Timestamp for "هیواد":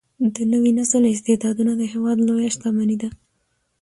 1.93-2.17